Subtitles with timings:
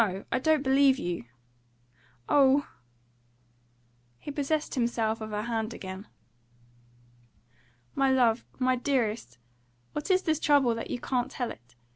[0.31, 1.25] I don't believe you."
[2.27, 2.65] "Oh!"
[4.17, 6.07] He possessed himself of her hand again.
[7.93, 9.37] "My love my dearest!
[9.93, 11.75] What is this trouble, that you can't tell it?